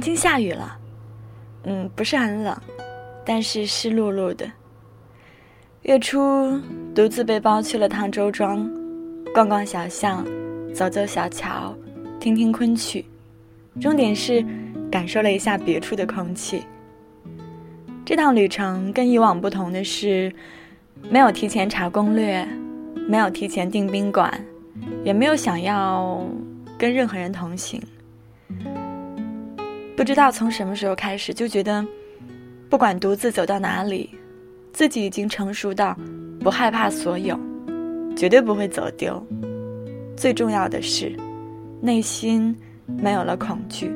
[0.00, 0.78] 南京下雨了，
[1.64, 2.56] 嗯，不是很冷，
[3.22, 4.50] 但是湿漉漉的。
[5.82, 6.58] 月初
[6.94, 8.66] 独自背包去了趟周庄，
[9.34, 10.24] 逛逛小巷，
[10.72, 11.76] 走走小桥，
[12.18, 13.04] 听听昆曲，
[13.78, 14.42] 重点是
[14.90, 16.62] 感受了一下别处的空气。
[18.02, 20.32] 这趟旅程跟以往不同的是，
[21.10, 22.48] 没有提前查攻略，
[23.06, 24.32] 没有提前订宾馆，
[25.04, 26.26] 也没有想要
[26.78, 27.78] 跟任何人同行。
[30.00, 31.86] 不知道从什么时候开始，就觉得
[32.70, 34.08] 不管独自走到哪里，
[34.72, 35.94] 自己已经成熟到
[36.40, 37.38] 不害怕所有，
[38.16, 39.22] 绝对不会走丢。
[40.16, 41.14] 最重要的是，
[41.82, 43.92] 内心没有了恐惧。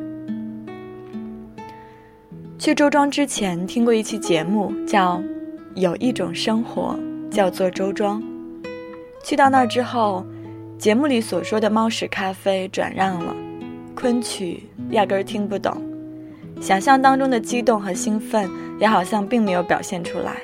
[2.59, 5.17] 去周庄之前听过一期节目，叫
[5.75, 6.99] 《有一种生活
[7.31, 8.23] 叫做周庄》。
[9.25, 10.23] 去到那儿之后，
[10.77, 13.35] 节目里所说的猫屎咖啡转让了，
[13.95, 15.75] 昆曲压根儿听不懂，
[16.61, 20.43] 想象当中的激动和兴奋也好像并没有表现出来，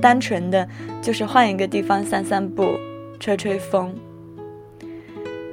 [0.00, 0.68] 单纯的
[1.02, 2.76] 就是换一个地方散散步、
[3.18, 3.94] 吹吹风。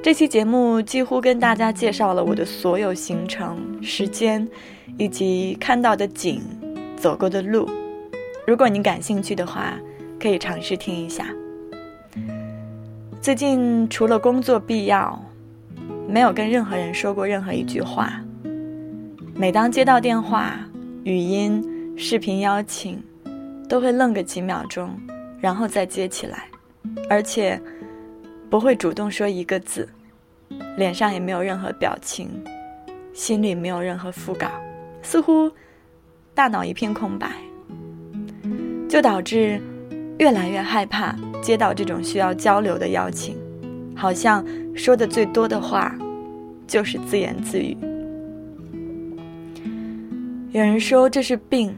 [0.02, 4.48] 这期节目几乎跟大家介绍了我的所有行程时间。
[4.98, 6.40] 以及看到的景，
[6.96, 7.68] 走过的路，
[8.46, 9.74] 如果你感兴趣的话，
[10.18, 11.26] 可以尝试听一下。
[13.20, 15.22] 最近除了工作必要，
[16.08, 18.22] 没有跟任何人说过任何一句话。
[19.38, 20.58] 每当接到电话、
[21.04, 21.62] 语音、
[21.94, 23.02] 视频邀请，
[23.68, 24.98] 都会愣个几秒钟，
[25.38, 26.48] 然后再接起来，
[27.10, 27.60] 而且
[28.48, 29.86] 不会主动说一个字，
[30.78, 32.30] 脸上也没有任何表情，
[33.12, 34.46] 心里没有任何副稿。
[35.02, 35.52] 似乎
[36.34, 37.30] 大脑一片空白，
[38.88, 39.60] 就导致
[40.18, 43.36] 越来越害怕接到这种需要交流的邀请，
[43.94, 44.42] 好像
[44.74, 45.94] 说的最多的话
[46.66, 47.76] 就是自言自语。
[50.56, 51.76] 有人说这是病，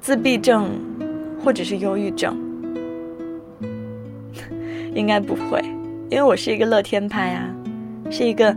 [0.00, 0.68] 自闭症，
[1.44, 2.36] 或者是忧郁症，
[4.92, 5.62] 应该不会，
[6.10, 7.48] 因为我是一个乐天派啊，
[8.10, 8.52] 是一个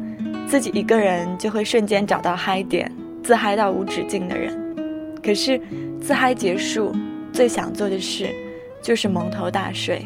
[0.48, 2.92] 自己一个人就会瞬间找到嗨点。
[3.24, 4.76] 自嗨到无止境的人，
[5.22, 5.62] 可是
[6.02, 6.92] 自嗨结束，
[7.32, 8.28] 最想做的事
[8.82, 10.04] 就是蒙头大睡。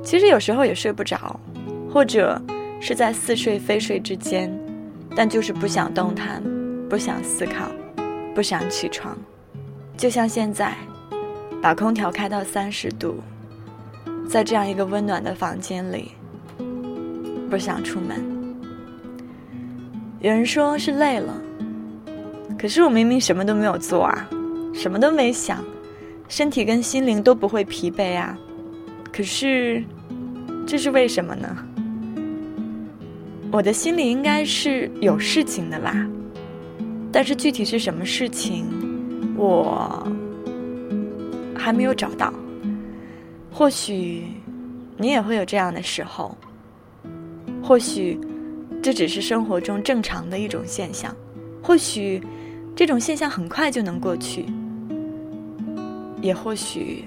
[0.00, 1.40] 其实有时候也睡不着，
[1.92, 2.40] 或者
[2.80, 4.48] 是在似睡非睡之间，
[5.16, 6.40] 但就是不想动弹，
[6.88, 7.68] 不想思考，
[8.34, 9.16] 不想起床。
[9.96, 10.74] 就像现在，
[11.62, 13.16] 把空调开到三十度，
[14.28, 16.12] 在这样一个温暖的房间里，
[17.48, 18.22] 不想出门。
[20.20, 21.32] 有人说是累了。
[22.58, 24.28] 可是我明明什么都没有做啊，
[24.72, 25.62] 什么都没想，
[26.28, 28.36] 身体跟心灵都不会疲惫啊。
[29.12, 29.84] 可是，
[30.66, 31.56] 这是为什么呢？
[33.52, 35.94] 我的心里应该是有事情的啦，
[37.14, 38.66] 但是具体是什么事情，
[39.36, 40.04] 我
[41.56, 42.34] 还没有找到。
[43.52, 44.24] 或许
[44.96, 46.36] 你也会有这样的时候，
[47.62, 48.18] 或许
[48.82, 51.14] 这只是生活中正常的一种现象，
[51.62, 52.20] 或许。
[52.76, 54.46] 这种现象很快就能过去，
[56.20, 57.04] 也或许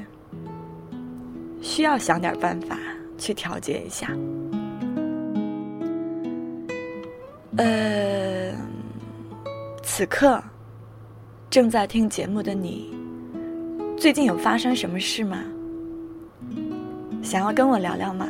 [1.62, 2.80] 需要想点办法
[3.18, 4.08] 去调节一下。
[7.58, 7.97] 呃，
[9.98, 10.40] 此刻
[11.50, 12.96] 正在听节目的你，
[13.98, 15.40] 最近有发生什么事吗？
[17.24, 18.28] 想要跟我聊聊吗？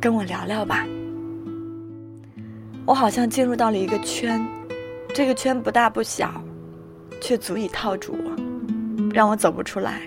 [0.00, 0.84] 跟我聊聊吧。
[2.86, 4.44] 我好像进入到了一个圈，
[5.14, 6.42] 这个圈不大不小，
[7.20, 10.02] 却足以套住我，让我走不出来。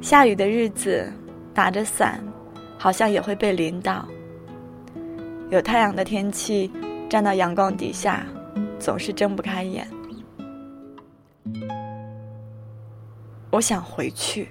[0.00, 1.12] 下雨的日子，
[1.52, 2.24] 打着伞，
[2.78, 4.08] 好像也会被淋到。
[5.50, 6.68] 有太阳的天气，
[7.08, 8.26] 站到阳光底下，
[8.78, 9.86] 总是睁不开眼。
[13.50, 14.48] 我想回去，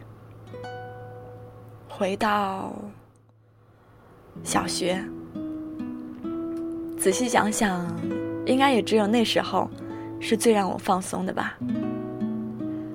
[1.88, 2.74] 回到
[4.44, 5.04] 小学。
[6.98, 7.86] 仔细想想，
[8.46, 9.70] 应该也只有那时候，
[10.20, 11.58] 是最让我放松的吧。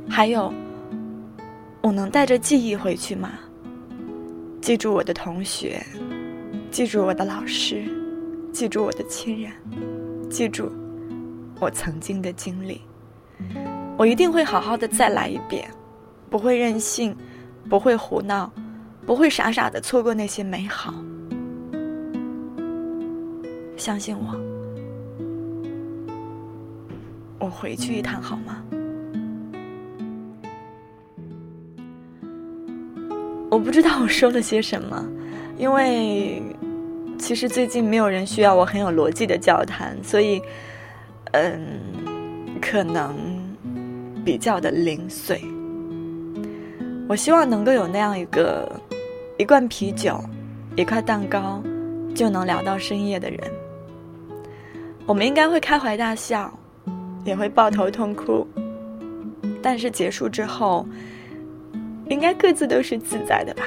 [0.08, 0.52] 还有，
[1.82, 3.31] 我能带着记忆回去吗？
[4.61, 5.81] 记住我的同学，
[6.70, 7.85] 记住我的老师，
[8.52, 9.52] 记住我的亲人，
[10.29, 10.70] 记住
[11.61, 12.81] 我曾经的经历。
[13.97, 15.70] 我一定会好好的再来一遍，
[16.29, 17.17] 不会任性，
[17.69, 18.52] 不会胡闹，
[19.06, 20.94] 不会傻傻的错过那些美好。
[23.76, 24.38] 相信我，
[27.38, 28.62] 我回去一趟好吗？
[33.50, 35.05] 我不知道我说了些什么，
[35.58, 36.43] 因为
[37.20, 40.43] 其实最近没有人需要我很有逻辑的交谈，所以，
[41.32, 41.78] 嗯，
[42.61, 43.14] 可能
[44.25, 45.40] 比较的零碎。
[47.08, 48.69] 我希望能够有那样一个
[49.37, 50.19] 一罐啤酒、
[50.76, 51.62] 一块蛋糕
[52.14, 53.38] 就能聊到深夜的人。
[55.06, 56.52] 我们应该会开怀大笑，
[57.25, 58.46] 也会抱头痛哭，
[59.62, 60.87] 但是结束之后，
[62.08, 63.62] 应该各自都是自在的吧。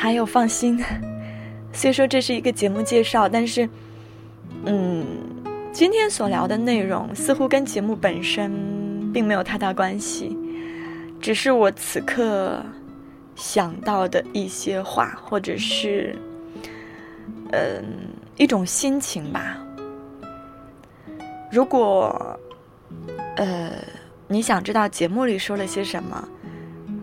[0.00, 0.82] 还有放心，
[1.74, 3.68] 虽说这是一个节目介绍，但是，
[4.64, 5.04] 嗯，
[5.72, 8.80] 今天所聊的内容似乎跟节目本身。
[9.12, 10.38] 并没有太大关系，
[11.20, 12.64] 只是我此刻
[13.34, 16.16] 想到的一些话，或者是，
[17.50, 17.84] 嗯，
[18.36, 19.58] 一种心情吧。
[21.50, 22.38] 如果，
[23.34, 23.72] 呃，
[24.28, 26.28] 你想知道节目里说了些什么，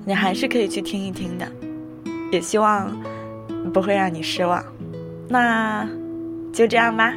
[0.05, 1.45] 你还是可以去听一听的，
[2.31, 2.95] 也希望
[3.73, 4.63] 不会让你失望。
[5.27, 5.87] 那
[6.53, 7.13] 就这样吧，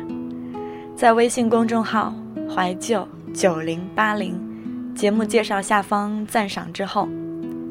[0.97, 2.15] 在微信公众号
[2.55, 4.39] “怀旧九零八零”。
[4.95, 7.09] 节目介绍下方赞赏之后，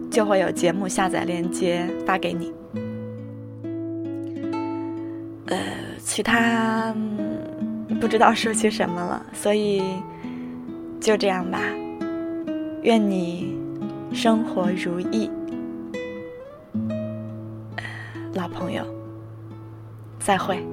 [0.09, 2.51] 就会有节目下载链接发给你。
[5.47, 5.57] 呃，
[5.99, 6.95] 其他
[7.99, 9.83] 不知道说些什么了，所以
[10.99, 11.59] 就这样吧。
[12.81, 13.55] 愿你
[14.11, 15.29] 生活如意，
[18.33, 18.85] 老朋友，
[20.19, 20.63] 再会。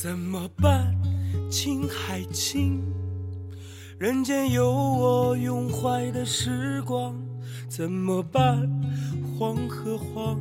[0.00, 0.94] 怎么办，
[1.50, 2.80] 青海青？
[3.98, 7.16] 人间有我永怀的时光。
[7.68, 8.70] 怎么办，
[9.36, 10.38] 黄河黄？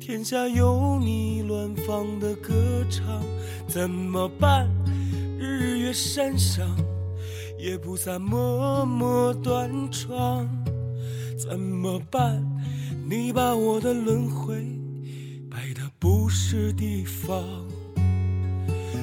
[0.00, 2.54] 天下有你乱放的歌
[2.88, 3.22] 唱。
[3.68, 4.66] 怎么办，
[5.38, 6.66] 日月山上，
[7.58, 10.48] 也不散默默断肠。
[11.36, 12.42] 怎么办，
[13.06, 14.54] 你把我的轮回
[15.50, 17.68] 摆的不是地方。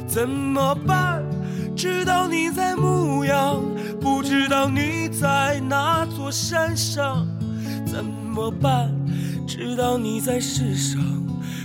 [0.07, 1.24] 怎么办？
[1.75, 3.63] 知道你在牧羊，
[4.01, 7.27] 不知道你在哪座山上。
[7.86, 8.94] 怎么办？
[9.47, 11.01] 知道你在世上，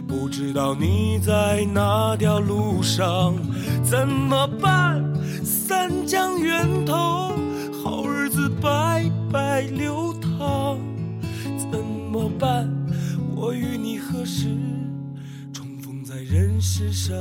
[0.07, 3.35] 不知道你在哪条路上。
[3.83, 5.03] 怎么办？
[5.43, 7.33] 三江源头，
[7.83, 10.79] 好日子白白流淌。
[11.71, 12.69] 怎么办？
[13.35, 14.49] 我与你何时
[15.53, 17.15] 重逢在人世上？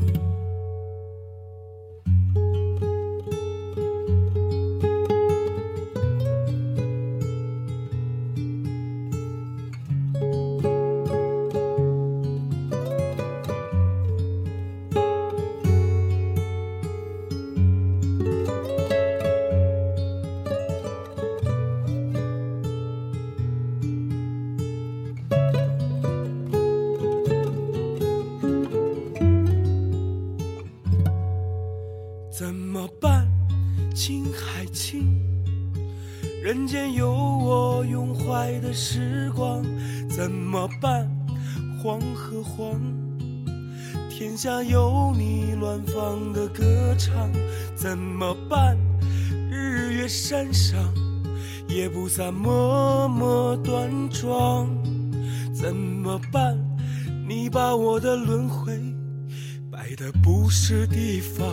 [0.00, 0.45] 怎
[36.46, 39.64] 人间有我永怀的时光。
[40.08, 41.10] 怎么办，
[41.82, 42.80] 黄和黄？
[44.08, 47.28] 天下有你乱放的歌唱。
[47.74, 48.78] 怎么办，
[49.50, 50.78] 日月山上，
[51.66, 54.68] 也不散默默端庄。
[55.52, 56.56] 怎么办，
[57.26, 58.72] 你把我的轮回
[59.68, 61.44] 摆的不是地方。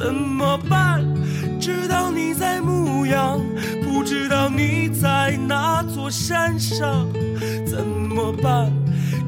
[0.00, 1.04] 怎么办？
[1.60, 3.38] 知道你在牧羊，
[3.84, 7.06] 不知道你在哪座山上。
[7.66, 8.72] 怎么办？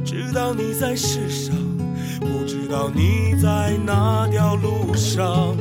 [0.02, 1.54] 知道你在世上，
[2.20, 5.54] 不知道你在哪条路上。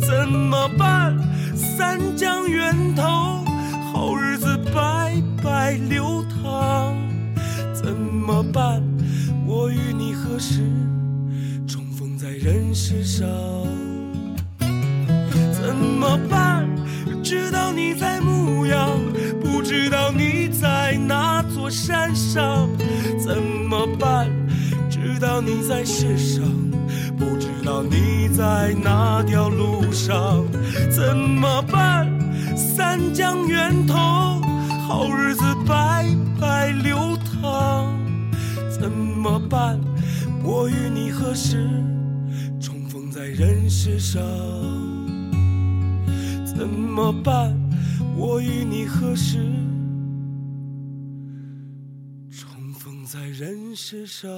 [0.00, 1.16] 怎么办？
[1.54, 3.04] 三江源头，
[3.92, 6.92] 好日子白白流淌。
[7.72, 8.82] 怎么办？
[9.46, 10.64] 我与你何时
[11.68, 13.28] 重逢在人世上？
[15.66, 16.64] 怎么办？
[17.24, 19.00] 知道你在牧羊，
[19.40, 22.68] 不知道你在哪座山上。
[23.18, 24.30] 怎么办？
[24.88, 26.44] 知道你在世上，
[27.18, 28.28] 不知道你。
[28.36, 30.44] 在哪条路上，
[30.90, 32.06] 怎么办？
[32.54, 33.96] 三江源头，
[34.86, 36.06] 好日子白
[36.38, 37.92] 白流淌，
[38.70, 39.80] 怎么办？
[40.44, 41.66] 我与你何时
[42.60, 44.22] 重逢在人世上？
[46.56, 47.54] 怎么办？
[48.16, 49.38] 我与你何时
[52.30, 54.30] 重逢在人世上？